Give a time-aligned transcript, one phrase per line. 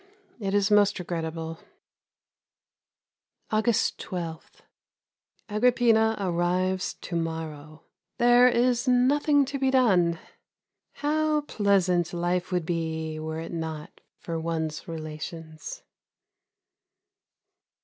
[0.39, 1.59] It is most regrettable.
[3.51, 4.63] August 12.
[5.47, 7.83] Agrippina arrives to morrow.
[8.17, 10.17] There is nothing to be done.
[10.93, 15.83] How pleasant life would be were it not for one's relations.